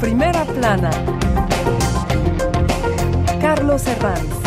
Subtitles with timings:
[0.00, 0.90] Primera plana.
[3.38, 4.40] Carlos Herranz.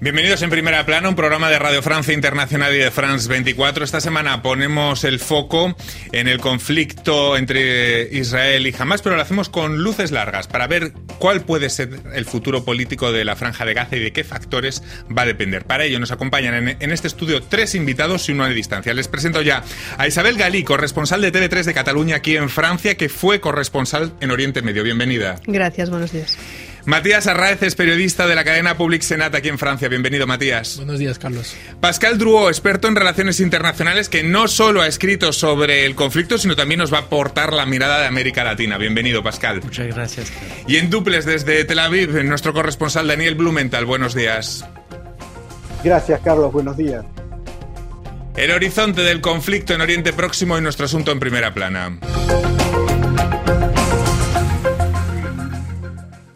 [0.00, 3.84] Bienvenidos en Primera Plana, un programa de Radio Francia Internacional y de France 24.
[3.84, 5.74] Esta semana ponemos el foco
[6.12, 10.92] en el conflicto entre Israel y Hamas, pero lo hacemos con luces largas para ver
[11.20, 14.82] cuál puede ser el futuro político de la Franja de Gaza y de qué factores
[15.16, 15.64] va a depender.
[15.64, 18.92] Para ello nos acompañan en, este estudio tres invitados y uno a distancia.
[18.94, 19.62] Les presento ya
[19.98, 24.30] a Isabel Galí, corresponsal de TV3 de Cataluña aquí en Francia, que fue corresponsal en
[24.30, 24.82] Oriente Medio.
[24.82, 25.36] Bienvenida.
[25.46, 26.38] Gracias, buenos días.
[26.84, 29.88] Matías Arraez es periodista de la cadena Public Senat aquí en Francia.
[29.88, 30.76] Bienvenido, Matías.
[30.76, 31.54] Buenos días, Carlos.
[31.80, 36.56] Pascal Drouot, experto en relaciones internacionales, que no solo ha escrito sobre el conflicto, sino
[36.56, 38.78] también nos va a aportar la mirada de América Latina.
[38.78, 39.60] Bienvenido, Pascal.
[39.62, 40.32] Muchas gracias.
[40.66, 43.84] Y en duples desde Tel Aviv, nuestro corresponsal Daniel Blumenthal.
[43.84, 44.64] Buenos días.
[45.84, 46.52] Gracias, Carlos.
[46.52, 47.04] Buenos días.
[48.36, 51.98] El horizonte del conflicto en Oriente Próximo y nuestro asunto en primera plana.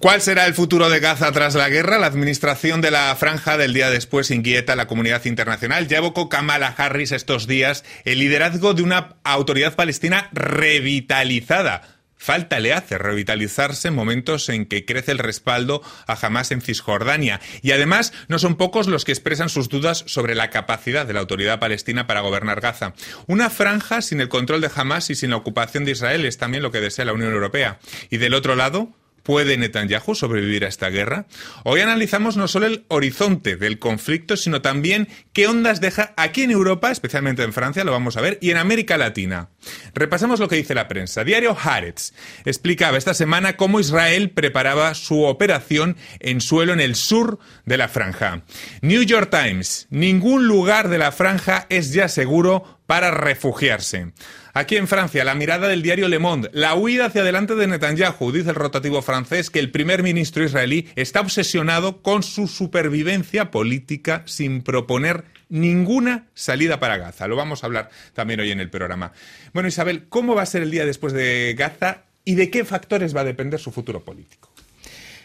[0.05, 1.97] ¿Cuál será el futuro de Gaza tras la guerra?
[1.97, 5.89] La administración de la franja del día después inquieta a la comunidad internacional.
[5.89, 12.03] Ya evocó Kamala Harris estos días el liderazgo de una autoridad palestina revitalizada.
[12.19, 17.41] Falta le hace revitalizarse en momentos en que crece el respaldo a Hamas en Cisjordania.
[17.63, 21.21] Y además, no son pocos los que expresan sus dudas sobre la capacidad de la
[21.21, 22.93] autoridad palestina para gobernar Gaza.
[23.27, 26.63] Una franja sin el control de Hamas y sin la ocupación de Israel es también
[26.63, 27.79] lo que desea la Unión Europea.
[28.11, 28.93] Y del otro lado,
[29.25, 31.25] ¿Puede Netanyahu sobrevivir a esta guerra?
[31.65, 36.51] Hoy analizamos no solo el horizonte del conflicto, sino también qué ondas deja aquí en
[36.51, 39.49] Europa, especialmente en Francia, lo vamos a ver, y en América Latina.
[39.95, 41.25] Repasamos lo que dice la prensa.
[41.25, 42.13] Diario Haaretz
[42.45, 47.89] explicaba esta semana cómo Israel preparaba su operación en suelo en el sur de la
[47.89, 48.43] franja.
[48.83, 49.87] New York Times.
[49.89, 54.13] Ningún lugar de la franja es ya seguro para refugiarse.
[54.53, 58.31] Aquí en Francia, la mirada del diario Le Monde, la huida hacia adelante de Netanyahu,
[58.31, 64.23] dice el rotativo francés que el primer ministro israelí está obsesionado con su supervivencia política
[64.27, 67.27] sin proponer ninguna salida para Gaza.
[67.27, 69.13] Lo vamos a hablar también hoy en el programa.
[69.53, 73.15] Bueno, Isabel, ¿cómo va a ser el día después de Gaza y de qué factores
[73.15, 74.54] va a depender su futuro político?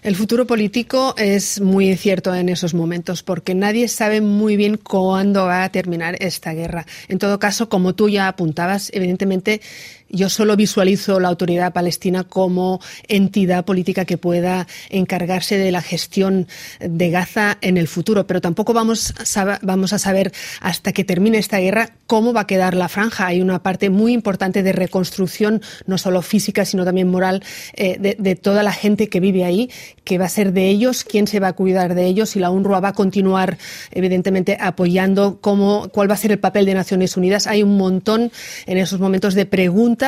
[0.01, 5.45] El futuro político es muy incierto en esos momentos porque nadie sabe muy bien cuándo
[5.45, 6.85] va a terminar esta guerra.
[7.09, 9.59] En todo caso, como tú ya apuntabas, evidentemente
[10.09, 16.47] yo solo visualizo la autoridad palestina como entidad política que pueda encargarse de la gestión
[16.79, 20.31] de Gaza en el futuro, pero tampoco vamos a, vamos a saber
[20.61, 23.27] hasta que termine esta guerra cómo va a quedar la franja.
[23.27, 27.43] Hay una parte muy importante de reconstrucción, no solo física, sino también moral,
[27.73, 29.69] eh, de, de, toda la gente que vive ahí,
[30.03, 32.49] que va a ser de ellos, quién se va a cuidar de ellos y la
[32.49, 33.57] UNRWA va a continuar,
[33.91, 37.47] evidentemente, apoyando cómo, cuál va a ser el papel de Naciones Unidas.
[37.47, 38.31] Hay un montón
[38.65, 39.98] en esos momentos de preguntas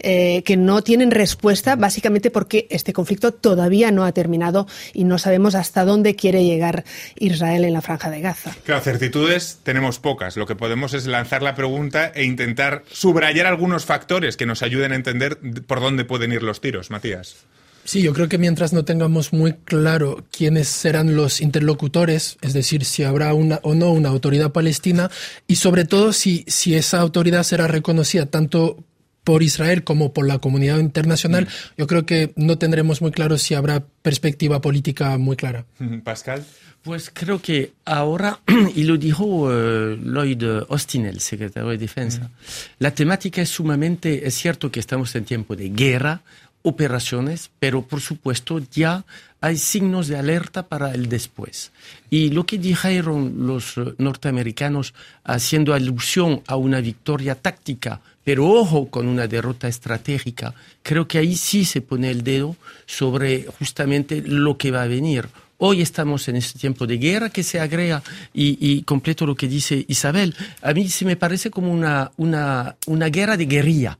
[0.00, 5.18] eh, que no tienen respuesta, básicamente porque este conflicto todavía no ha terminado y no
[5.18, 6.84] sabemos hasta dónde quiere llegar
[7.16, 8.54] Israel en la franja de Gaza.
[8.64, 10.36] Claro, certitudes tenemos pocas.
[10.36, 14.92] Lo que podemos es lanzar la pregunta e intentar subrayar algunos factores que nos ayuden
[14.92, 16.90] a entender por dónde pueden ir los tiros.
[16.90, 17.46] Matías.
[17.84, 22.84] Sí, yo creo que mientras no tengamos muy claro quiénes serán los interlocutores, es decir,
[22.84, 25.10] si habrá una o no una autoridad palestina
[25.46, 28.84] y sobre todo si, si esa autoridad será reconocida tanto
[29.24, 31.78] por Israel como por la comunidad internacional, mm.
[31.78, 35.64] yo creo que no tendremos muy claro si habrá perspectiva política muy clara.
[36.04, 36.44] Pascal.
[36.82, 38.40] Pues creo que ahora,
[38.74, 42.30] y lo dijo uh, Lloyd Austin, el secretario de Defensa, mm.
[42.78, 46.22] la temática es sumamente, es cierto que estamos en tiempo de guerra,
[46.62, 49.04] operaciones, pero por supuesto ya
[49.40, 51.72] hay signos de alerta para el después.
[52.10, 54.94] Y lo que dijeron los norteamericanos
[55.24, 61.36] haciendo alusión a una victoria táctica, pero ojo con una derrota estratégica, creo que ahí
[61.36, 65.28] sí se pone el dedo sobre justamente lo que va a venir.
[65.58, 69.46] Hoy estamos en este tiempo de guerra que se agrega y, y completo lo que
[69.46, 70.34] dice Isabel.
[70.62, 73.98] A mí se me parece como una, una, una guerra de guerrilla.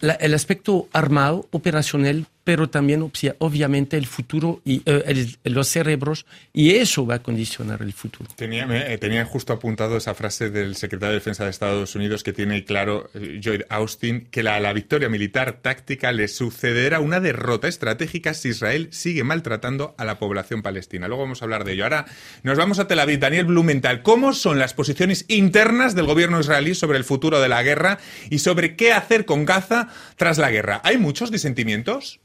[0.00, 6.26] La, el aspecto armado, operacional, pero también obviamente el futuro y eh, el, los cerebros
[6.52, 8.28] y eso va a condicionar el futuro.
[8.36, 12.32] Tenía, eh, tenía justo apuntado esa frase del secretario de Defensa de Estados Unidos que
[12.32, 17.68] tiene claro eh, Lloyd Austin que la, la, victoria militar táctica le sucederá una derrota
[17.68, 21.08] estratégica si Israel sigue maltratando a la población palestina.
[21.08, 21.84] Luego vamos a hablar de ello.
[21.84, 22.06] Ahora
[22.42, 23.20] nos vamos a Tel Aviv.
[23.20, 27.62] Daniel Blumenthal, ¿cómo son las posiciones internas del gobierno israelí sobre el futuro de la
[27.62, 27.98] guerra
[28.30, 30.80] y sobre qué hacer con Gaza tras la guerra?
[30.82, 32.20] ¿Hay muchos disentimientos?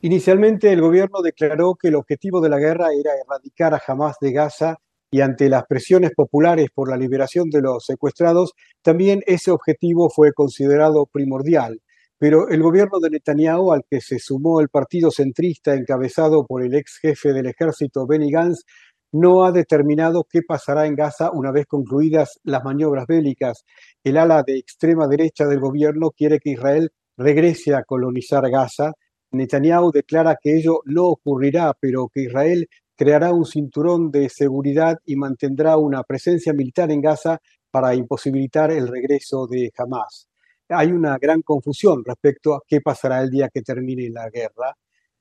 [0.00, 4.32] Inicialmente el gobierno declaró que el objetivo de la guerra era erradicar a Hamas de
[4.32, 4.76] Gaza
[5.10, 8.52] y ante las presiones populares por la liberación de los secuestrados,
[8.82, 11.80] también ese objetivo fue considerado primordial.
[12.16, 16.74] Pero el gobierno de Netanyahu, al que se sumó el partido centrista encabezado por el
[16.74, 18.64] ex jefe del ejército Benny Gantz,
[19.10, 23.64] no ha determinado qué pasará en Gaza una vez concluidas las maniobras bélicas.
[24.04, 28.92] El ala de extrema derecha del gobierno quiere que Israel regrese a colonizar Gaza.
[29.32, 35.16] Netanyahu declara que ello no ocurrirá, pero que Israel creará un cinturón de seguridad y
[35.16, 37.38] mantendrá una presencia militar en Gaza
[37.70, 40.28] para imposibilitar el regreso de Hamas.
[40.68, 44.76] Hay una gran confusión respecto a qué pasará el día que termine la guerra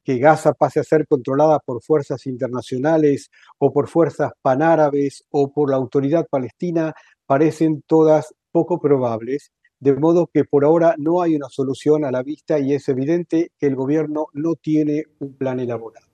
[0.08, 5.70] que Gaza pase a ser controlada por fuerzas internacionales o por fuerzas panárabes o por
[5.70, 6.94] la autoridad palestina
[7.26, 12.24] parecen todas poco probables, de modo que por ahora no hay una solución a la
[12.24, 16.08] vista y es evidente que el gobierno no tiene un plan elaborado.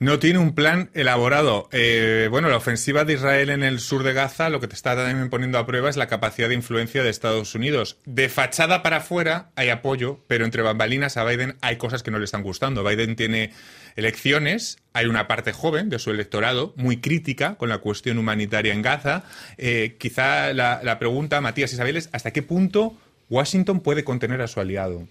[0.00, 1.68] No tiene un plan elaborado.
[1.72, 4.94] Eh, bueno, la ofensiva de Israel en el sur de Gaza lo que te está
[4.94, 7.98] también poniendo a prueba es la capacidad de influencia de Estados Unidos.
[8.04, 12.20] De fachada para afuera hay apoyo, pero entre bambalinas a Biden hay cosas que no
[12.20, 12.84] le están gustando.
[12.84, 13.52] Biden tiene
[13.96, 18.82] elecciones, hay una parte joven de su electorado muy crítica con la cuestión humanitaria en
[18.82, 19.24] Gaza.
[19.56, 22.96] Eh, quizá la, la pregunta, Matías Isabel, es hasta qué punto
[23.30, 25.08] Washington puede contener a su aliado.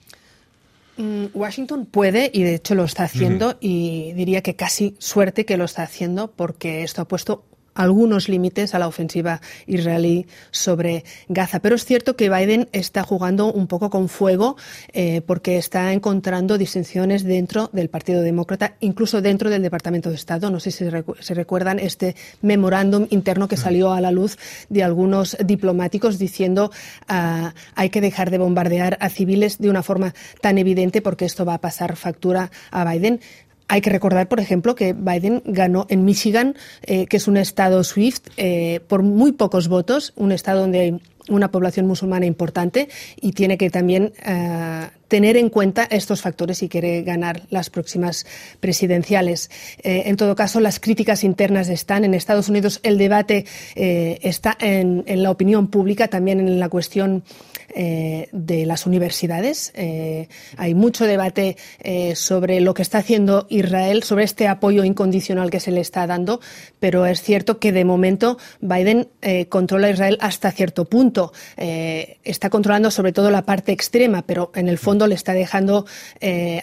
[0.97, 5.57] Mm, Washington puede, y de hecho lo está haciendo, y diría que casi suerte que
[5.57, 7.43] lo está haciendo, porque esto ha puesto
[7.77, 11.59] algunos límites a la ofensiva israelí sobre Gaza.
[11.59, 14.57] Pero es cierto que Biden está jugando un poco con fuego
[14.93, 20.49] eh, porque está encontrando disensiones dentro del Partido Demócrata, incluso dentro del Departamento de Estado.
[20.49, 20.85] No sé si
[21.19, 24.37] se recuerdan este memorándum interno que salió a la luz
[24.69, 26.71] de algunos diplomáticos diciendo
[27.09, 31.45] uh, hay que dejar de bombardear a civiles de una forma tan evidente porque esto
[31.45, 33.19] va a pasar factura a Biden.
[33.67, 37.83] Hay que recordar, por ejemplo, que Biden ganó en Michigan, eh, que es un estado
[37.83, 43.33] SWIFT, eh, por muy pocos votos, un estado donde hay una población musulmana importante y
[43.33, 48.25] tiene que también uh, tener en cuenta estos factores si quiere ganar las próximas
[48.59, 49.49] presidenciales.
[49.83, 52.79] Eh, en todo caso, las críticas internas están en Estados Unidos.
[52.83, 57.23] El debate eh, está en, la opinión pública, también en la cuestión
[57.75, 59.73] eh, de las universidades.
[59.75, 65.49] Eh, hay mucho debate eh, sobre lo que está haciendo Israel, sobre este apoyo incondicional
[65.49, 66.39] que se le está dando,
[66.79, 69.09] pero es cierto que de momento Biden
[69.49, 71.33] controla a Israel hasta cierto punto.
[71.57, 75.85] está controlando sobre todo la parte extrema, pero en el fondo le está dejando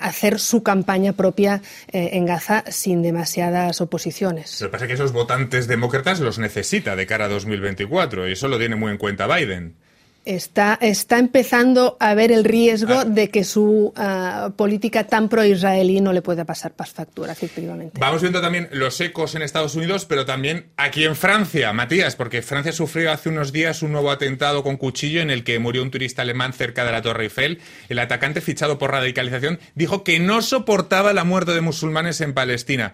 [0.00, 1.60] hacer su campaña propia
[1.92, 4.60] en Gaza sin demasiadas oposiciones.
[4.60, 8.32] Lo que pasa es que esos votantes demócratas los necesita de cara a 2024 y
[8.32, 9.76] eso lo tiene muy en cuenta Biden
[10.24, 13.04] está, está empezando a ver el riesgo ah.
[13.04, 17.98] de que su uh, política tan pro-israelí no le pueda pasar factura, efectivamente.
[18.00, 22.42] Vamos viendo también los ecos en Estados Unidos, pero también aquí en Francia, Matías, porque
[22.42, 25.90] Francia sufrió hace unos días un nuevo atentado con cuchillo en el que murió un
[25.90, 27.60] turista alemán cerca de la Torre Eiffel.
[27.88, 32.92] El atacante, fichado por radicalización, dijo que no soportaba la muerte de musulmanes en Palestina.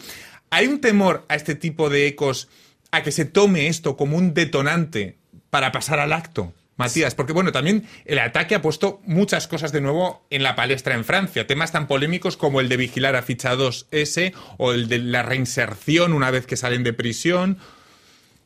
[0.50, 2.48] ¿Hay un temor a este tipo de ecos,
[2.90, 5.16] a que se tome esto como un detonante
[5.50, 6.52] para pasar al acto?
[6.80, 10.94] Matías, porque bueno, también el ataque ha puesto muchas cosas de nuevo en la palestra
[10.94, 14.98] en Francia, temas tan polémicos como el de vigilar a fichados S o el de
[14.98, 17.58] la reinserción una vez que salen de prisión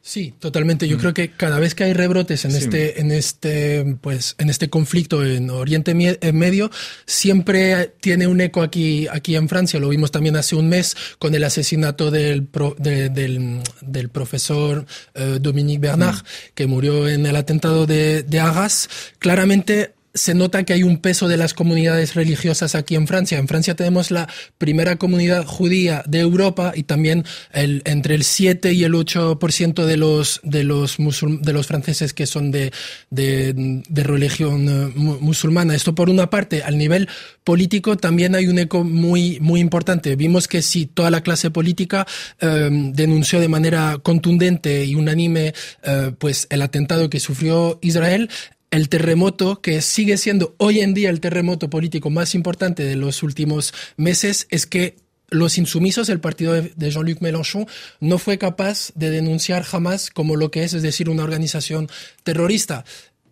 [0.07, 0.87] Sí, totalmente.
[0.87, 1.01] Yo mm.
[1.01, 5.25] creo que cada vez que hay rebrotes en este, en este, pues, en este conflicto
[5.25, 6.71] en Oriente Medio,
[7.07, 9.81] siempre tiene un eco aquí, aquí en Francia.
[9.81, 12.47] Lo vimos también hace un mes con el asesinato del,
[12.79, 14.85] del, del, profesor
[15.15, 16.53] eh, Dominique Bernard, mm.
[16.55, 18.91] que murió en el atentado de, de Arras.
[19.19, 23.39] Claramente se nota que hay un peso de las comunidades religiosas aquí en Francia.
[23.39, 24.29] En Francia tenemos la
[24.59, 29.97] primera comunidad judía de Europa y también el, entre el 7 y el 8% de
[29.97, 32.73] los, de los, de los franceses que son de,
[33.11, 35.75] de, de religión eh, musulmana.
[35.75, 37.09] Esto por una parte, al nivel
[37.43, 40.15] político también hay un eco muy, muy importante.
[40.15, 42.07] Vimos que si toda la clase política
[42.41, 48.31] eh, denunció de manera contundente y unánime eh, pues el atentado que sufrió Israel,
[48.75, 53.23] el terremoto, que sigue siendo hoy en día el terremoto político más importante de los
[53.23, 54.97] últimos meses, es que
[55.31, 57.67] los insumisos, el partido de Jean-Luc Mélenchon,
[58.01, 61.89] no fue capaz de denunciar jamás como lo que es, es decir, una organización
[62.25, 62.85] terrorista.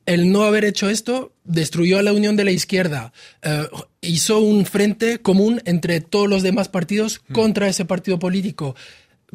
[0.06, 3.66] El no haber hecho esto destruyó a la unión de la izquierda, eh,
[4.00, 7.32] hizo un frente común entre todos los demás partidos mm.
[7.32, 8.76] contra ese partido político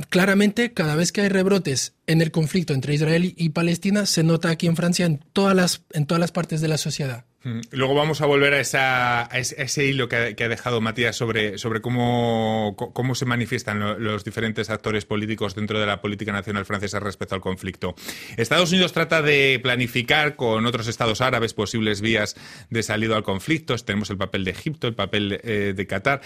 [0.09, 4.49] claramente cada vez que hay rebrotes en el conflicto entre Israel y Palestina se nota
[4.49, 7.25] aquí en Francia en todas las, en todas las partes de la sociedad.
[7.43, 7.61] Mm.
[7.71, 11.81] Luego vamos a volver a, esa, a ese, hilo que ha, dejado Matías sobre, sobre
[11.81, 17.35] cómo, cómo se manifiestan los diferentes actores políticos dentro de la política nacional francesa respecto
[17.35, 17.95] al conflicto.
[18.37, 22.35] Estados Unidos trata de planificar con otros estados árabes posibles vías
[22.69, 23.75] de salida al conflicto.
[23.77, 26.21] Tenemos el papel de Egipto, el papel eh, de Qatar.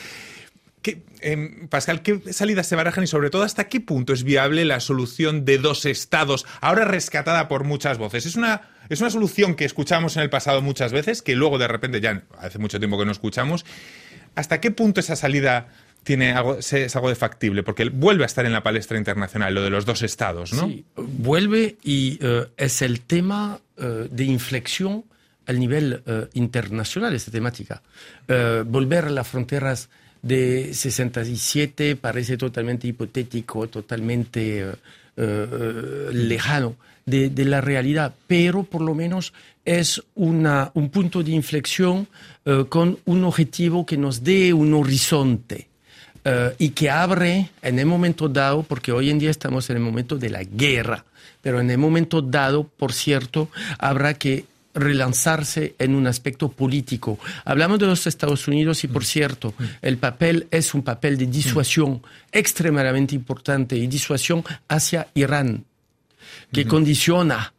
[1.21, 4.79] Em, Pascal, ¿qué salidas se barajan y sobre todo hasta qué punto es viable la
[4.79, 8.25] solución de dos estados, ahora rescatada por muchas voces?
[8.25, 11.67] Es una, es una solución que escuchamos en el pasado muchas veces, que luego de
[11.67, 13.65] repente ya hace mucho tiempo que no escuchamos.
[14.33, 15.67] ¿Hasta qué punto esa salida
[16.03, 17.61] tiene algo, es algo de factible?
[17.61, 20.67] Porque vuelve a estar en la palestra internacional, lo de los dos estados, ¿no?
[20.67, 25.05] Sí, vuelve y eh, es el tema eh, de inflexión
[25.45, 27.83] al nivel eh, internacional, esta temática.
[28.65, 29.89] volver a las fronteras
[30.21, 34.75] de 67 parece totalmente hipotético, totalmente eh,
[35.17, 36.75] eh, lejano
[37.05, 39.33] de, la realidad, pero por lo menos
[39.65, 42.07] es una, un punto de inflexión
[42.45, 45.67] eh, con un objetivo que nos dé un horizonte.
[46.59, 50.19] y que abre en el momento dado, porque hoy en día estamos en el momento
[50.19, 51.03] de la guerra,
[51.41, 53.49] pero en el momento dado, por cierto,
[53.79, 57.19] habrá que relanzarse en un aspecto político.
[57.45, 62.01] Hablamos de los Estados Unidos y, por cierto, el papel es un papel de disuasión
[62.31, 65.65] extremadamente importante y disuasión hacia Irán,
[66.51, 67.53] que condiciona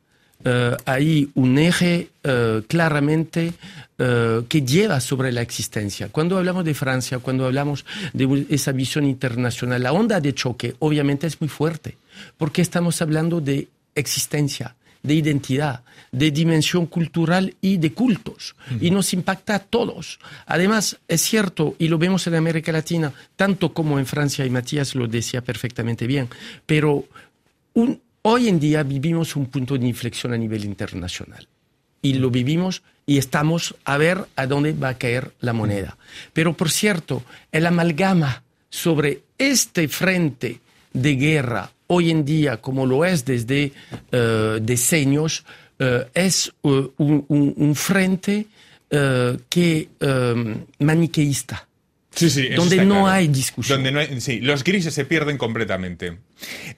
[0.86, 3.52] ahí un eje eh, claramente
[3.98, 6.08] eh, que lleva sobre la existencia.
[6.08, 11.26] Cuando hablamos de Francia, cuando hablamos de esa visión internacional, la onda de choque obviamente
[11.26, 11.96] es muy fuerte,
[12.36, 18.54] porque estamos hablando de existencia, de identidad, de dimensión cultural y de cultos.
[18.80, 20.20] Y nos impacta a todos.
[20.46, 24.94] Además, es cierto, y lo vemos en América Latina, tanto como en Francia, y Matías
[24.94, 26.28] lo decía perfectamente bien,
[26.66, 27.06] pero
[28.20, 31.48] hoy en día vivimos un punto de inflexión a nivel internacional.
[32.02, 35.96] Y lo vivimos y estamos a ver a dónde va a caer la moneda.
[36.32, 40.60] Pero, por cierto, el amalgama sobre este frente
[40.92, 43.72] de guerra hoy en día, como lo es desde
[44.12, 45.44] uh, decenios,
[45.82, 48.46] uh, es uh, un, un, un, frente
[49.48, 49.88] que
[50.78, 51.66] maniqueísta.
[52.14, 53.06] Sí, sí, donde no claro.
[53.08, 53.78] hay discusión.
[53.78, 56.18] Donde no hay, sí, los grises se pierden completamente.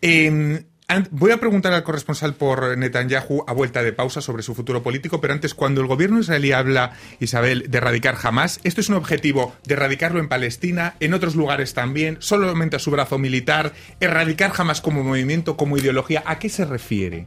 [0.00, 0.62] Eh,
[1.11, 5.20] Voy a preguntar al corresponsal por Netanyahu a vuelta de pausa sobre su futuro político,
[5.20, 9.56] pero antes, cuando el gobierno israelí habla, Isabel, de erradicar jamás, ¿esto es un objetivo
[9.64, 14.82] de erradicarlo en Palestina, en otros lugares también, solamente a su brazo militar, erradicar jamás
[14.82, 16.23] como movimiento, como ideología?
[16.26, 17.26] ¿A qué se refiere?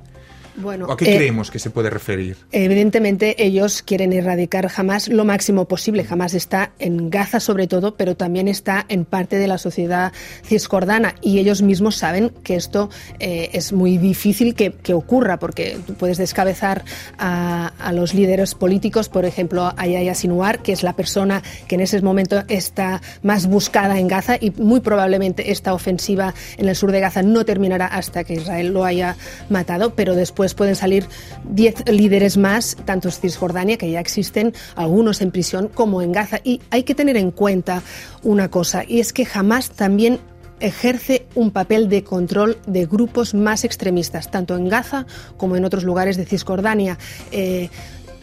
[0.57, 2.35] Bueno, ¿A qué eh, creemos que se puede referir?
[2.51, 6.03] Evidentemente ellos quieren erradicar jamás lo máximo posible.
[6.03, 10.11] Jamás está en Gaza sobre todo, pero también está en parte de la sociedad
[10.43, 15.77] cisjordana y ellos mismos saben que esto eh, es muy difícil que, que, ocurra porque
[15.85, 16.83] tú puedes descabezar
[17.19, 21.75] a, a, los líderes políticos, por ejemplo a Yahya Sinuar, que es la persona que
[21.75, 26.75] en ese momento está más buscada en Gaza y muy probablemente esta ofensiva en el
[26.75, 29.15] sur de Gaza no terminará hasta que Israel lo haya
[29.49, 31.07] matado, pero después pueden salir
[31.49, 36.39] 10 líderes más, tanto en Cisjordania, que ya existen algunos en prisión, como en Gaza.
[36.43, 37.81] Y hay que tener en cuenta
[38.23, 40.19] una cosa, y es que jamás también
[40.59, 45.05] ejerce un papel de control de grupos más extremistas, tanto en Gaza
[45.37, 46.97] como en otros lugares de Cisjordania.
[47.31, 47.69] Eh,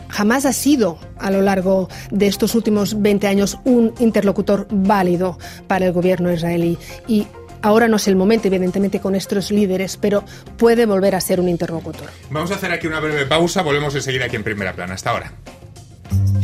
[0.09, 5.87] jamás ha sido a lo largo de estos últimos 20 años un interlocutor válido para
[5.87, 6.79] el gobierno israelí.
[7.09, 7.27] Y
[7.65, 10.23] Ahora no es el momento, evidentemente, con estos líderes, pero
[10.59, 12.11] puede volver a ser un interlocutor.
[12.29, 14.93] Vamos a hacer aquí una breve pausa, volvemos enseguida aquí en primera plana.
[14.93, 15.33] Hasta ahora.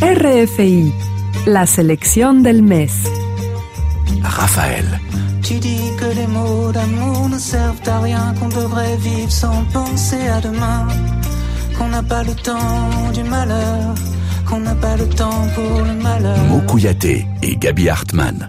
[0.00, 0.90] RFI,
[1.44, 2.92] la selección del mes.
[4.22, 4.86] Rafael.
[5.46, 10.26] Tu dis que les mots d'amour ne servent à rien, qu'on devrait vivre sans penser
[10.26, 10.88] à demain,
[11.76, 13.94] qu'on n'a pas le temps du malheur,
[14.48, 16.38] qu'on n'a pas le temps pour le malheur.
[16.48, 18.48] Mokuyate et Gabi Hartmann.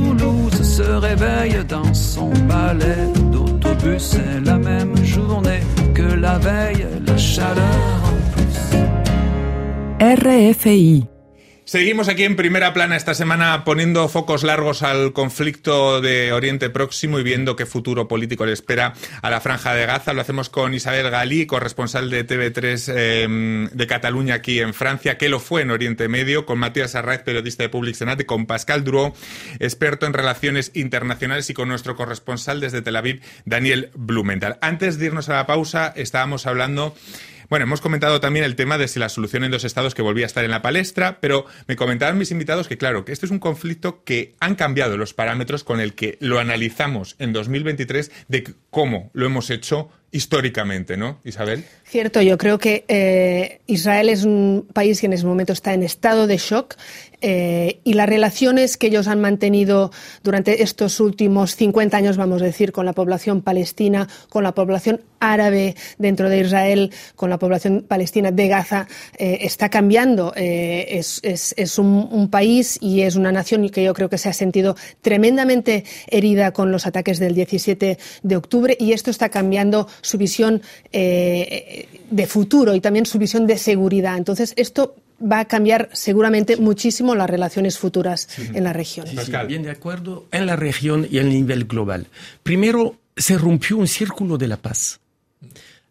[0.91, 4.03] réveille dans son balai d'autobus.
[4.11, 5.61] C'est la même journée
[5.93, 8.77] que la veille, la chaleur en plus.
[10.01, 11.10] RFI
[11.71, 17.17] Seguimos aquí en primera plana esta semana poniendo focos largos al conflicto de Oriente Próximo
[17.17, 20.11] y viendo qué futuro político le espera a la Franja de Gaza.
[20.11, 25.29] Lo hacemos con Isabel Galí, corresponsal de TV3 eh, de Cataluña aquí en Francia, que
[25.29, 29.15] lo fue en Oriente Medio, con Matías Arraiz, periodista de Public Senate, con Pascal Drouot,
[29.59, 34.57] experto en relaciones internacionales, y con nuestro corresponsal desde Tel Aviv, Daniel Blumenthal.
[34.59, 36.93] Antes de irnos a la pausa, estábamos hablando
[37.51, 40.23] bueno, hemos comentado también el tema de si la solución en dos estados que volvía
[40.23, 43.31] a estar en la palestra, pero me comentaban mis invitados que, claro, que este es
[43.31, 48.53] un conflicto que han cambiado los parámetros con el que lo analizamos en 2023 de
[48.69, 51.65] cómo lo hemos hecho históricamente, ¿no, Isabel?
[51.83, 55.83] Cierto, yo creo que eh, Israel es un país que en ese momento está en
[55.83, 56.75] estado de shock
[57.21, 59.91] eh, y las relaciones que ellos han mantenido
[60.23, 65.01] durante estos últimos 50 años, vamos a decir, con la población palestina, con la población
[65.19, 68.87] árabe dentro de Israel, con la población palestina de Gaza,
[69.17, 70.33] eh, está cambiando.
[70.35, 74.33] Eh, es, un, un, país y es una nación que yo creo que se ha
[74.33, 80.17] sentido tremendamente herida con los ataques del 17 de octubre y esto está cambiando su
[80.17, 80.61] visión
[80.91, 84.17] de futuro y también su visión de seguridad.
[84.17, 88.49] Entonces, esto va a cambiar seguramente muchísimo las relaciones futuras sí.
[88.53, 89.07] en la región.
[89.07, 92.07] Sí, sí, bien de acuerdo en la región y a nivel global.
[92.43, 94.99] Primero, se rompió un círculo de la paz.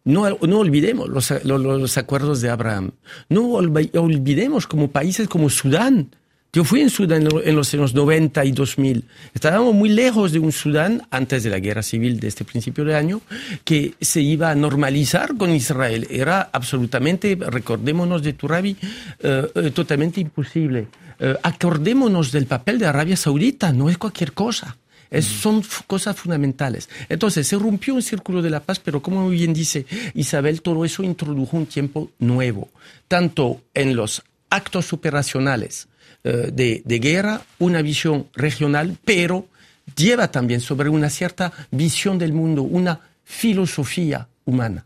[0.03, 2.91] No, no olvidemos los, los, los, acuerdos de Abraham.
[3.29, 6.15] No olvidemos como países como Sudán,
[6.53, 9.05] yo fui en Sudán en los años 90 y 2000.
[9.33, 12.95] Estábamos muy lejos de un Sudán, antes de la guerra civil de este principio de
[12.95, 13.21] año,
[13.63, 16.07] que se iba a normalizar con Israel.
[16.09, 18.75] Era absolutamente, recordémonos de Turabi,
[19.19, 20.87] eh, eh, totalmente imposible.
[21.19, 24.75] Eh, acordémonos del papel de Arabia Saudita, no es cualquier cosa.
[25.09, 26.89] Es, son cosas fundamentales.
[27.07, 30.83] Entonces, se rompió un círculo de la paz, pero como muy bien dice Isabel, todo
[30.83, 32.69] eso introdujo un tiempo nuevo,
[33.07, 35.87] tanto en los actos operacionales,
[36.23, 39.47] de, de, guerra, una visión regional, pero
[39.95, 44.85] lleva también sobre una cierta visión del mundo, una filosofía humana.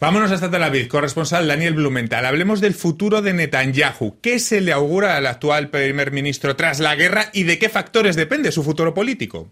[0.00, 2.24] Vámonos hasta Tel Aviv, corresponsal Daniel Blumenthal.
[2.24, 4.16] Hablemos del futuro de Netanyahu.
[4.20, 8.16] ¿Qué se le augura al actual primer ministro tras la guerra y de qué factores
[8.16, 9.48] depende su futuro político?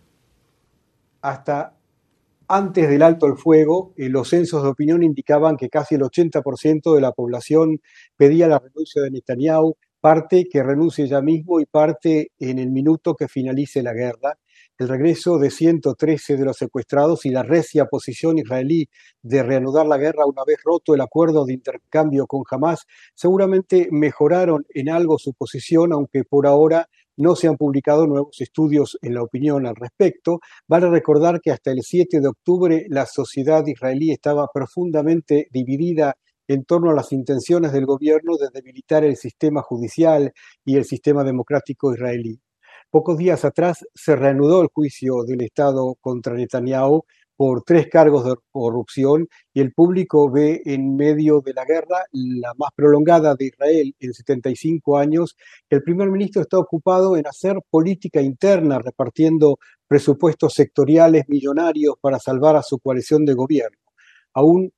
[1.20, 1.74] Hasta
[2.48, 6.94] antes del alto el fuego, eh, los censos de opinión indicaban que casi el 80%
[6.94, 7.80] de la población
[8.16, 13.14] pedía la renuncia de Netanyahu parte que renuncie ya mismo y parte en el minuto
[13.14, 14.38] que finalice la guerra.
[14.78, 18.88] El regreso de 113 de los secuestrados y la recia posición israelí
[19.22, 24.66] de reanudar la guerra una vez roto el acuerdo de intercambio con Hamas seguramente mejoraron
[24.74, 29.22] en algo su posición, aunque por ahora no se han publicado nuevos estudios en la
[29.22, 30.40] opinión al respecto.
[30.68, 36.16] Vale recordar que hasta el 7 de octubre la sociedad israelí estaba profundamente dividida
[36.48, 40.32] en torno a las intenciones del gobierno de debilitar el sistema judicial
[40.64, 42.40] y el sistema democrático israelí.
[42.90, 47.04] Pocos días atrás se reanudó el juicio del Estado contra Netanyahu
[47.36, 52.54] por tres cargos de corrupción y el público ve en medio de la guerra, la
[52.56, 55.36] más prolongada de Israel en 75 años,
[55.68, 62.18] que el primer ministro está ocupado en hacer política interna, repartiendo presupuestos sectoriales millonarios para
[62.18, 63.78] salvar a su coalición de gobierno.
[64.32, 64.72] Aún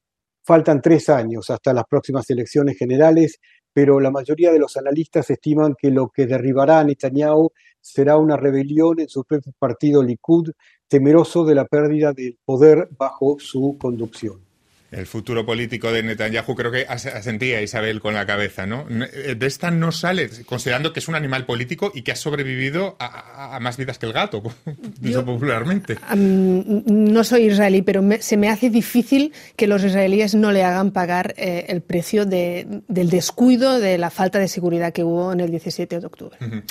[0.49, 3.39] Faltan tres años hasta las próximas elecciones generales,
[3.71, 7.51] pero la mayoría de los analistas estiman que lo que derribará a Netanyahu
[7.83, 10.53] será una rebelión en su propio partido Likud,
[10.89, 14.48] temeroso de la pérdida del poder bajo su conducción.
[14.91, 18.87] El futuro político de Netanyahu creo que asentía Isabel con la cabeza, ¿no?
[18.87, 23.57] De esta no sale, considerando que es un animal político y que ha sobrevivido a,
[23.57, 24.43] a más vidas que el gato,
[25.01, 25.99] dicho popularmente.
[26.11, 30.65] Um, no soy israelí, pero me, se me hace difícil que los israelíes no le
[30.65, 35.33] hagan pagar eh, el precio de, del descuido, de la falta de seguridad que hubo
[35.33, 36.39] en el 17 de octubre.
[36.41, 36.63] Uh -huh.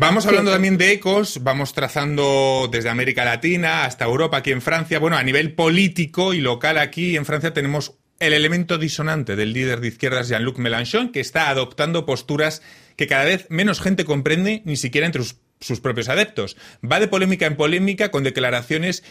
[0.00, 5.00] Vamos hablando también de ecos, vamos trazando desde América Latina hasta Europa, aquí en Francia.
[5.00, 9.80] Bueno, a nivel político y local aquí en Francia tenemos el elemento disonante del líder
[9.80, 12.62] de izquierdas Jean-Luc Mélenchon, que está adoptando posturas
[12.94, 16.56] que cada vez menos gente comprende, ni siquiera entre sus, sus propios adeptos.
[16.80, 19.02] Va de polémica en polémica con declaraciones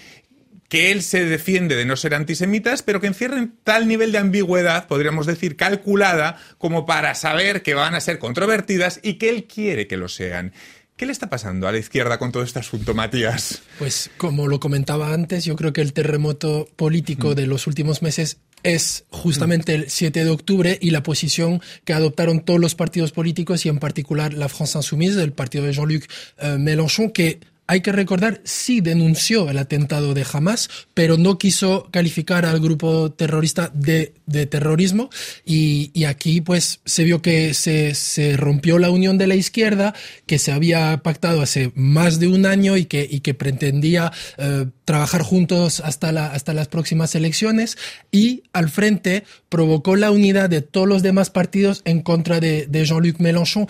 [0.69, 4.87] que él se defiende de no ser antisemitas, pero que encierren tal nivel de ambigüedad,
[4.87, 9.87] podríamos decir, calculada, como para saber que van a ser controvertidas y que él quiere
[9.87, 10.53] que lo sean.
[10.97, 13.61] ¿Qué le está pasando a la izquierda con todo este asunto, Matías?
[13.77, 18.39] Pues como lo comentaba antes, yo creo que el terremoto político de los últimos meses
[18.63, 23.63] es justamente el 7 de octubre y la posición que adoptaron todos los partidos políticos
[23.67, 26.03] y en particular la France Insoumise, el partido de Jean-Luc
[26.41, 31.89] uh, Mélenchon, que hay que recordar, sí denunció el atentado de Hamas, pero no quiso
[31.91, 34.13] calificar al grupo terrorista de,
[34.49, 35.09] terrorismo.
[35.45, 39.93] Y, aquí, pues, se vio que se, se, rompió la unión de la izquierda,
[40.25, 44.67] que se había pactado hace más de un año y que, y que pretendía eh,
[44.85, 47.77] trabajar juntos hasta, la, hasta las próximas elecciones.
[48.13, 52.85] Y al frente provocó la unidad de todos los demás partidos en contra de, de
[52.85, 53.67] Jean-Luc Mélenchon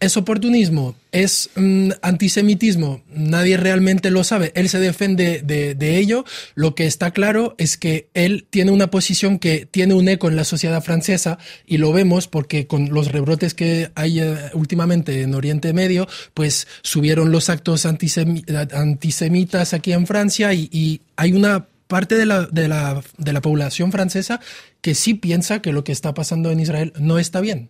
[0.00, 6.74] es oportunismo, es mm, antisemitismo, nadie realmente lo sabe, él se defiende de, ello, lo
[6.74, 10.44] que está claro es que él tiene una posición que tiene un eco en la
[10.44, 15.72] sociedad francesa y lo vemos porque con los rebrotes que hay eh, últimamente en Oriente
[15.72, 23.00] Medio, pues subieron los actos antisemitas aquí en Francia y, hay una parte de la,
[23.40, 24.40] población francesa
[24.80, 27.68] que sí piensa que lo que está pasando en Israel no está bien.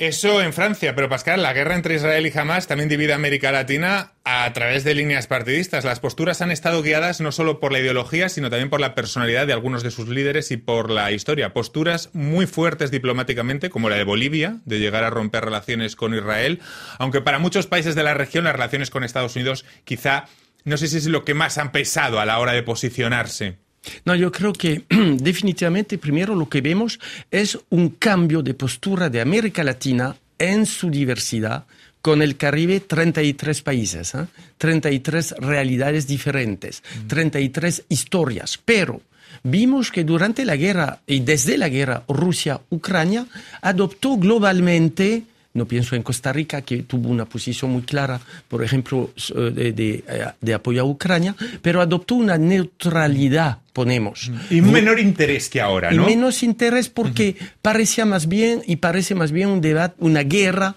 [0.00, 3.52] Eso en Francia, pero Pascal, la guerra entre Israel y Hamas también divide a América
[3.52, 5.84] Latina a través de líneas partidistas.
[5.84, 9.46] Las posturas han estado guiadas no solo por la ideología, sino también por la personalidad
[9.46, 11.52] de algunos de sus líderes y por la historia.
[11.52, 16.62] Posturas muy fuertes diplomáticamente, como la de Bolivia, de llegar a romper relaciones con Israel,
[16.98, 20.24] aunque para muchos países de la región las relaciones con Estados Unidos quizá
[20.64, 23.58] no sé si es lo que más han pesado a la hora de posicionarse.
[24.04, 26.98] No, yo creo que definitivamente primero lo que vemos
[27.30, 31.64] es un cambio de postura de América Latina en su diversidad
[32.02, 34.26] con el Caribe 33 países, ¿eh?
[34.58, 39.02] 33 realidades diferentes, 33 historias, pero
[39.42, 43.26] vimos que durante la guerra y desde la guerra Rusia-Ucrania
[43.60, 49.10] adoptó globalmente no pienso en Costa Rica, que tuvo una posición muy clara, por ejemplo,
[49.34, 50.02] eh,
[50.40, 54.30] de, apoyo a Ucrania, pero adoptó una neutralidad, ponemos.
[54.48, 56.04] Y un menor interés que ahora, ¿no?
[56.04, 60.76] Y menos interés porque parecía más bien, y parece más bien un debate, una guerra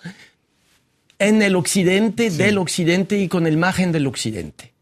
[1.19, 4.72] en el occidente, del occidente y con el margen del occidente.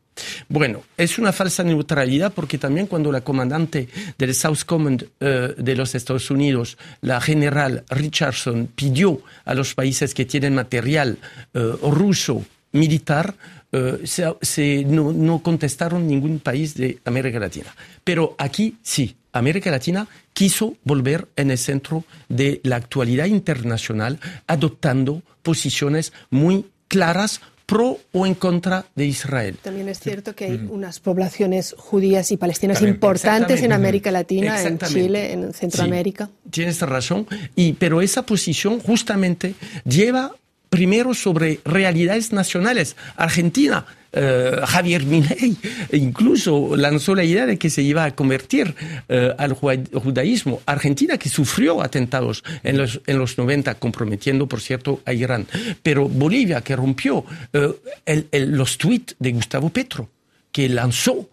[0.50, 5.76] Bueno, es una falsa neutralidad porque también cuando la comandante del South Command eh, de
[5.76, 11.18] los Estados Unidos, la general Richardson, pidió a los países que tienen material
[11.54, 13.36] eh, ruso militar,
[13.72, 17.74] eh, no, no, contestaron ningún país de América Latina.
[18.04, 25.24] Pero aquí sí, América Latina quiso volver en el centro de la actualidad internacional, adoptando
[25.42, 29.58] posiciones muy claras pro o en contra de Israel.
[29.62, 34.78] También es cierto que hay unas poblaciones judías y palestinas importantes en América Latina, en
[34.78, 36.30] Chile, en Centroamérica.
[36.50, 39.56] tienes razón, y, pero esa posición justamente
[39.86, 40.36] lleva
[40.70, 42.98] primero sobre realidades nacionales.
[43.16, 45.56] Argentina eh, Javier Milei
[45.94, 48.76] incluso lanzó la idea de que se iba a convertir
[49.08, 50.62] eh, al judaísmo.
[50.66, 55.48] Argentina que sufrió atentados en los, en los 90, comprometiendo, por cierto, a Irán.
[55.82, 60.10] Pero Bolivia que rompió eh, los tweets de Gustavo Petro,
[60.52, 61.30] que lanzó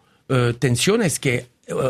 [0.58, 1.46] tensiones que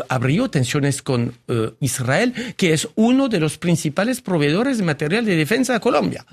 [0.09, 5.35] abrió tensiones con eh, Israel, que es uno de los principales proveedores de material de
[5.35, 6.25] defensa de Colombia.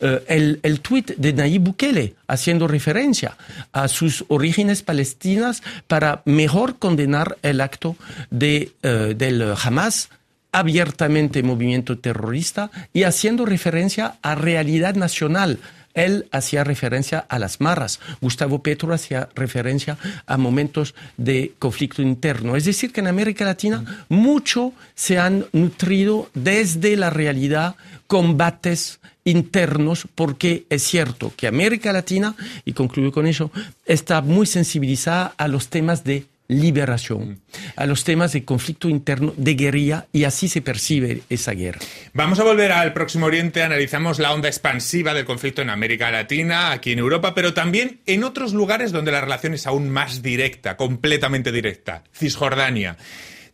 [0.00, 3.36] Eh, el, el tuit de Nayib Bukele, haciendo referencia
[3.72, 7.96] a sus orígenes palestinas para mejor condenar el acto
[8.30, 10.08] de, del Hamas
[10.52, 15.58] abiertamente movimiento terrorista y haciendo referencia a realidad nacional
[15.94, 22.56] él hacía referencia a las maras, Gustavo Petro hacía referencia a momentos de conflicto interno.
[22.56, 27.76] Es decir, que en América Latina mucho se han nutrido desde la realidad
[28.06, 33.50] combates internos, porque es cierto que América Latina, y concluyo con eso,
[33.86, 37.40] está muy sensibilizada a los temas de liberación,
[37.76, 41.80] a los temas de conflicto interno, de guerrilla, y así se percibe esa guerra.
[42.12, 46.72] Vamos a volver al Próximo Oriente, analizamos la onda expansiva del conflicto en América Latina,
[46.72, 50.76] aquí en Europa, pero también en otros lugares donde la relación es aún más directa,
[50.76, 52.96] completamente directa, Cisjordania.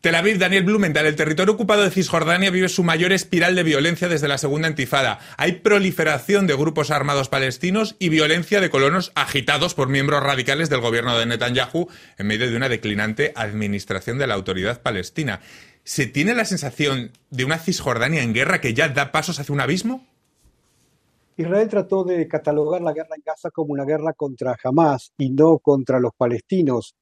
[0.01, 4.09] Tel Aviv, Daniel Blumenthal, el territorio ocupado de Cisjordania vive su mayor espiral de violencia
[4.09, 5.19] desde la segunda intifada.
[5.37, 10.81] Hay proliferación de grupos armados palestinos y violencia de colonos agitados por miembros radicales del
[10.81, 15.41] gobierno de Netanyahu en medio de una declinante administración de la autoridad palestina.
[15.85, 19.61] ¿Se tiene la sensación de una Cisjordania en guerra que ya da pasos hacia un
[19.61, 20.07] abismo?
[21.37, 25.59] Israel trató de catalogar la guerra en Gaza como una guerra contra Hamas y no
[25.59, 26.95] contra los palestinos.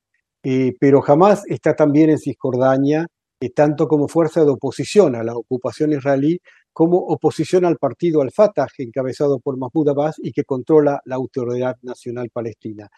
[0.42, 3.06] Eh, pero jamás está también en Cisjordania,
[3.40, 6.40] eh, tanto como fuerza de oposición a la ocupación israelí,
[6.72, 12.30] como oposición al partido al-Fatah, encabezado por Mahmoud Abbas y que controla la Autoridad Nacional
[12.32, 12.88] Palestina.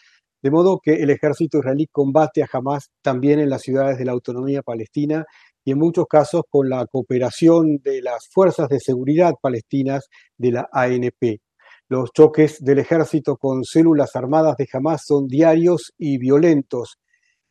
[0.42, 4.12] De modo que el ejército israelí combate a Hamas también en las ciudades de la
[4.12, 5.26] autonomía palestina
[5.64, 10.68] y en muchos casos con la cooperación de las fuerzas de seguridad palestinas de la
[10.72, 11.40] ANP.
[11.88, 16.98] Los choques del ejército con células armadas de Hamas son diarios y violentos.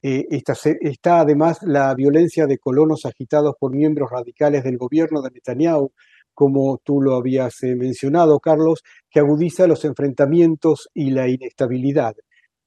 [0.01, 5.91] Eh, está, además la violencia de colonos agitados por miembros radicales del gobierno de Netanyahu,
[6.33, 12.15] como tú lo habías eh, mencionado, Carlos, que agudiza los enfrentamientos y la inestabilidad.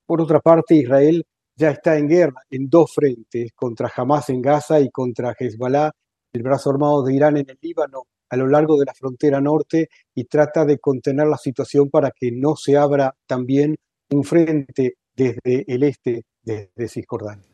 [0.05, 1.25] Por otra parte, Israel
[1.57, 5.91] ya está en guerra en dos frentes, contra Hamas en Gaza y contra Hezbollah,
[6.35, 9.89] el brazo armado de Irán en el Líbano, a lo largo de la frontera norte,
[10.15, 13.77] y trata de contener la situación para que no se abra también
[14.11, 17.53] un frente desde el este, desde Cisjordania.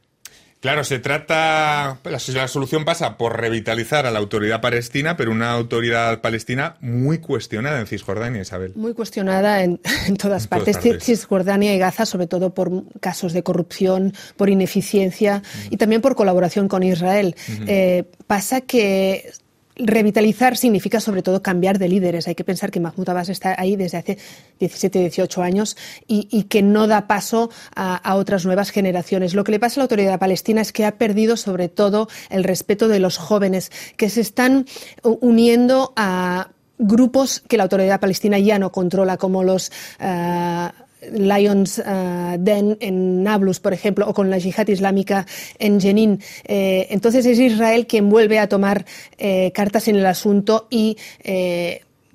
[0.60, 6.20] Claro, se trata, la, solución pasa por revitalizar a la autoridad palestina, pero una autoridad
[6.20, 8.72] palestina muy cuestionada en Cisjordania, Isabel.
[8.74, 9.78] Muy cuestionada en,
[10.20, 10.78] todas, partes.
[11.00, 16.66] Cisjordania y Gaza, sobre todo por casos de corrupción, por ineficiencia y también por colaboración
[16.66, 17.36] con Israel.
[17.68, 19.30] Eh, pasa que
[19.78, 22.26] Revitalizar significa sobre todo cambiar de líderes.
[22.26, 24.18] Hay que pensar que Mahmoud Abbas está ahí desde hace
[24.58, 29.34] 17, 18 años y, que no da paso a, otras nuevas generaciones.
[29.34, 32.44] Lo que le pasa a la autoridad palestina es que ha perdido sobre todo el
[32.44, 34.66] respeto de los jóvenes que se están
[35.02, 40.68] uniendo a grupos que la autoridad palestina ya no controla, como los eh,
[41.12, 45.26] Lions uh, Den en Nablus, por ejemplo, o con la yihad islámica
[45.58, 46.20] en Jenin.
[46.44, 48.84] Eh, entonces es Israel quien vuelve a tomar
[49.18, 50.96] eh, cartas en el asunto y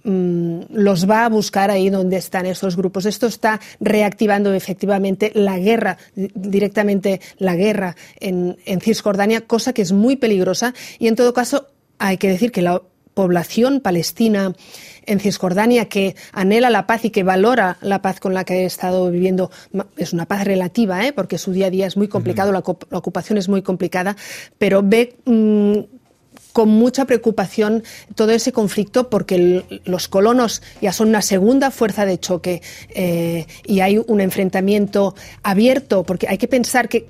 [0.04, 3.06] mm, los va a buscar ahí donde están esos grupos.
[3.06, 9.92] Esto está reactivando efectivamente la guerra, directamente la guerra en, en Cisjordania, cosa que es
[9.92, 11.68] muy peligrosa y en todo caso
[12.00, 12.82] hay que decir que la
[13.14, 14.54] población palestina
[15.06, 18.66] en Cisjordania que anhela la paz y que valora la paz con la que ha
[18.66, 19.52] estado viviendo.
[19.98, 21.14] Es una paz relativa, ¿eh?
[21.14, 24.16] porque su día a día es muy complicado, la, ocupación es muy complicada,
[24.58, 25.80] pero ve mm,
[26.54, 27.84] con mucha preocupación
[28.16, 33.80] todo ese conflicto porque los colonos ya son una segunda fuerza de choque eh, y
[33.82, 37.08] hay un enfrentamiento abierto, porque hay que pensar que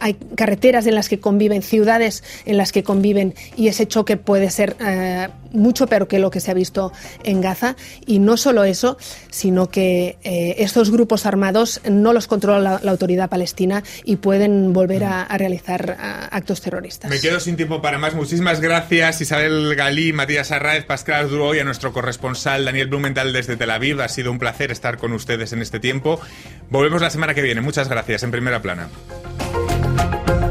[0.00, 4.50] hay carreteras en las que conviven, ciudades en las que conviven y ese choque puede
[4.50, 6.92] ser eh, mucho peor que lo que se ha visto
[7.24, 7.76] en Gaza.
[8.06, 8.96] Y no solo eso,
[9.30, 15.04] sino que eh, estos grupos armados no los controla la, autoridad palestina y pueden volver
[15.04, 15.96] a, realizar
[16.30, 17.10] actos terroristas.
[17.10, 18.14] Me quedo sin tiempo para más.
[18.14, 23.56] Muchísimas gracias Isabel Galí, Matías Arraez, Pascal Duro y a nuestro corresponsal Daniel Blumenthal desde
[23.56, 24.00] Tel Aviv.
[24.00, 26.20] Ha sido un placer estar con ustedes en este tiempo.
[26.68, 27.60] Volvemos la semana que viene.
[27.60, 28.88] Muchas gracias en primera plana.
[30.00, 30.49] Thank you.